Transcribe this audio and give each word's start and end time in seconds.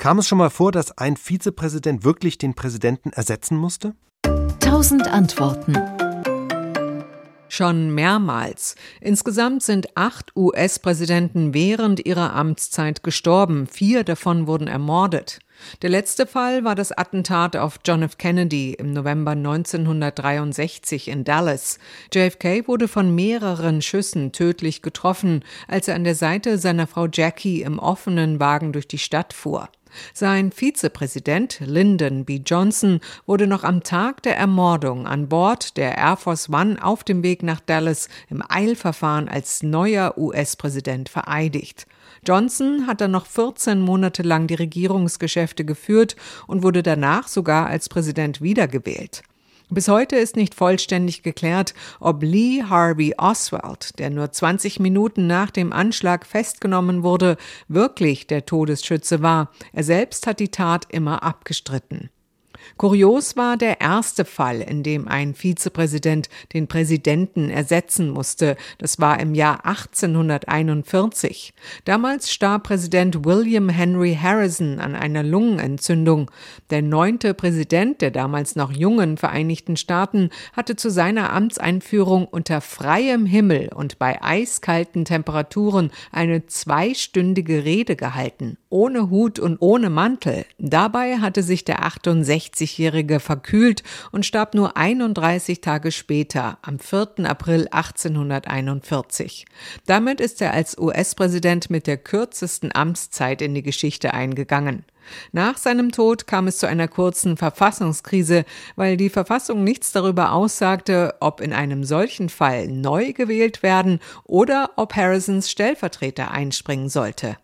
Kam 0.00 0.18
es 0.18 0.26
schon 0.26 0.38
mal 0.38 0.48
vor, 0.48 0.72
dass 0.72 0.96
ein 0.96 1.18
Vizepräsident 1.18 2.04
wirklich 2.04 2.38
den 2.38 2.54
Präsidenten 2.54 3.10
ersetzen 3.10 3.58
musste? 3.58 3.94
Tausend 4.58 5.06
Antworten. 5.06 5.74
Schon 7.50 7.94
mehrmals. 7.94 8.76
Insgesamt 9.02 9.62
sind 9.62 9.94
acht 9.98 10.34
US-Präsidenten 10.34 11.52
während 11.52 12.06
ihrer 12.06 12.32
Amtszeit 12.32 13.02
gestorben. 13.02 13.66
Vier 13.66 14.02
davon 14.02 14.46
wurden 14.46 14.68
ermordet. 14.68 15.40
Der 15.82 15.90
letzte 15.90 16.26
Fall 16.26 16.64
war 16.64 16.74
das 16.74 16.92
Attentat 16.92 17.54
auf 17.56 17.80
John 17.84 18.02
F. 18.02 18.16
Kennedy 18.16 18.72
im 18.72 18.94
November 18.94 19.32
1963 19.32 21.08
in 21.08 21.24
Dallas. 21.24 21.78
JFK 22.10 22.66
wurde 22.66 22.88
von 22.88 23.14
mehreren 23.14 23.82
Schüssen 23.82 24.32
tödlich 24.32 24.80
getroffen, 24.80 25.44
als 25.68 25.88
er 25.88 25.94
an 25.94 26.04
der 26.04 26.14
Seite 26.14 26.56
seiner 26.56 26.86
Frau 26.86 27.06
Jackie 27.12 27.60
im 27.60 27.78
offenen 27.78 28.40
Wagen 28.40 28.72
durch 28.72 28.88
die 28.88 28.96
Stadt 28.96 29.34
fuhr. 29.34 29.68
Sein 30.12 30.52
Vizepräsident 30.52 31.60
Lyndon 31.60 32.24
B. 32.24 32.40
Johnson 32.44 33.00
wurde 33.26 33.46
noch 33.46 33.64
am 33.64 33.82
Tag 33.82 34.22
der 34.22 34.36
Ermordung 34.36 35.06
an 35.06 35.28
Bord 35.28 35.76
der 35.76 35.96
Air 35.96 36.16
Force 36.16 36.48
One 36.48 36.76
auf 36.82 37.04
dem 37.04 37.22
Weg 37.22 37.42
nach 37.42 37.60
Dallas 37.60 38.08
im 38.28 38.42
Eilverfahren 38.48 39.28
als 39.28 39.62
neuer 39.62 40.16
US-Präsident 40.16 41.08
vereidigt. 41.08 41.86
Johnson 42.26 42.86
hat 42.86 43.00
dann 43.00 43.12
noch 43.12 43.26
14 43.26 43.80
Monate 43.80 44.22
lang 44.22 44.46
die 44.46 44.54
Regierungsgeschäfte 44.54 45.64
geführt 45.64 46.16
und 46.46 46.62
wurde 46.62 46.82
danach 46.82 47.28
sogar 47.28 47.66
als 47.66 47.88
Präsident 47.88 48.42
wiedergewählt. 48.42 49.22
Bis 49.72 49.86
heute 49.86 50.16
ist 50.16 50.34
nicht 50.34 50.56
vollständig 50.56 51.22
geklärt, 51.22 51.74
ob 52.00 52.24
Lee 52.24 52.64
Harvey 52.64 53.14
Oswald, 53.16 53.96
der 54.00 54.10
nur 54.10 54.32
20 54.32 54.80
Minuten 54.80 55.28
nach 55.28 55.52
dem 55.52 55.72
Anschlag 55.72 56.26
festgenommen 56.26 57.04
wurde, 57.04 57.36
wirklich 57.68 58.26
der 58.26 58.46
Todesschütze 58.46 59.22
war. 59.22 59.52
Er 59.72 59.84
selbst 59.84 60.26
hat 60.26 60.40
die 60.40 60.50
Tat 60.50 60.86
immer 60.90 61.22
abgestritten. 61.22 62.10
Kurios 62.76 63.36
war 63.36 63.56
der 63.56 63.80
erste 63.80 64.24
Fall, 64.24 64.60
in 64.60 64.82
dem 64.82 65.08
ein 65.08 65.34
Vizepräsident 65.34 66.28
den 66.52 66.66
Präsidenten 66.66 67.50
ersetzen 67.50 68.10
musste. 68.10 68.56
Das 68.78 68.98
war 69.00 69.20
im 69.20 69.34
Jahr 69.34 69.66
1841. 69.66 71.52
Damals 71.84 72.32
starb 72.32 72.64
Präsident 72.64 73.24
William 73.24 73.68
Henry 73.68 74.18
Harrison 74.20 74.80
an 74.80 74.94
einer 74.94 75.22
Lungenentzündung. 75.22 76.30
Der 76.70 76.82
neunte 76.82 77.34
Präsident 77.34 78.00
der 78.00 78.10
damals 78.10 78.56
noch 78.56 78.72
jungen 78.72 79.16
Vereinigten 79.16 79.76
Staaten 79.76 80.30
hatte 80.52 80.76
zu 80.76 80.90
seiner 80.90 81.32
Amtseinführung 81.32 82.26
unter 82.26 82.60
freiem 82.60 83.26
Himmel 83.26 83.70
und 83.74 83.98
bei 83.98 84.22
eiskalten 84.22 85.04
Temperaturen 85.04 85.90
eine 86.12 86.46
zweistündige 86.46 87.64
Rede 87.64 87.96
gehalten, 87.96 88.56
ohne 88.68 89.10
Hut 89.10 89.38
und 89.38 89.58
ohne 89.60 89.90
Mantel. 89.90 90.44
Dabei 90.58 91.18
hatte 91.18 91.42
sich 91.42 91.64
der 91.64 91.84
68 91.84 92.49
60-Jährige 92.54 93.20
verkühlt 93.20 93.82
und 94.12 94.26
starb 94.26 94.54
nur 94.54 94.76
31 94.76 95.60
Tage 95.60 95.92
später, 95.92 96.58
am 96.62 96.78
4. 96.78 97.24
April 97.24 97.68
1841. 97.70 99.46
Damit 99.86 100.20
ist 100.20 100.40
er 100.42 100.52
als 100.52 100.78
US-Präsident 100.78 101.70
mit 101.70 101.86
der 101.86 101.96
kürzesten 101.96 102.74
Amtszeit 102.74 103.42
in 103.42 103.54
die 103.54 103.62
Geschichte 103.62 104.14
eingegangen. 104.14 104.84
Nach 105.32 105.56
seinem 105.56 105.92
Tod 105.92 106.26
kam 106.26 106.46
es 106.46 106.58
zu 106.58 106.66
einer 106.66 106.88
kurzen 106.88 107.36
Verfassungskrise, 107.36 108.44
weil 108.76 108.96
die 108.96 109.10
Verfassung 109.10 109.64
nichts 109.64 109.92
darüber 109.92 110.32
aussagte, 110.32 111.14
ob 111.20 111.40
in 111.40 111.52
einem 111.52 111.84
solchen 111.84 112.28
Fall 112.28 112.68
neu 112.68 113.12
gewählt 113.12 113.62
werden 113.62 114.00
oder 114.24 114.70
ob 114.76 114.94
Harrisons 114.94 115.50
Stellvertreter 115.50 116.30
einspringen 116.30 116.88
sollte. 116.88 117.36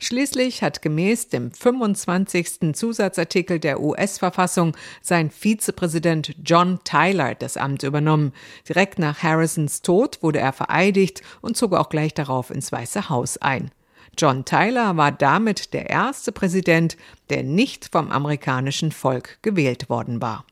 Schließlich 0.00 0.62
hat 0.62 0.82
gemäß 0.82 1.28
dem 1.28 1.50
25. 1.50 2.74
Zusatzartikel 2.74 3.58
der 3.58 3.80
US-Verfassung 3.80 4.76
sein 5.02 5.30
Vizepräsident 5.30 6.34
John 6.44 6.80
Tyler 6.84 7.34
das 7.34 7.56
Amt 7.56 7.82
übernommen. 7.82 8.32
Direkt 8.68 8.98
nach 8.98 9.22
Harrisons 9.22 9.82
Tod 9.82 10.22
wurde 10.22 10.38
er 10.38 10.52
vereidigt 10.52 11.22
und 11.40 11.56
zog 11.56 11.74
auch 11.74 11.88
gleich 11.88 12.14
darauf 12.14 12.50
ins 12.50 12.70
Weiße 12.72 13.08
Haus 13.08 13.38
ein. 13.38 13.70
John 14.16 14.44
Tyler 14.44 14.96
war 14.96 15.12
damit 15.12 15.72
der 15.74 15.90
erste 15.90 16.32
Präsident, 16.32 16.96
der 17.30 17.44
nicht 17.44 17.90
vom 17.92 18.10
amerikanischen 18.10 18.90
Volk 18.90 19.38
gewählt 19.42 19.88
worden 19.88 20.20
war. 20.20 20.44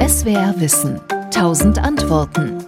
SWR 0.00 0.54
Wissen. 0.58 1.00
Tausend 1.30 1.78
Antworten. 1.78 2.64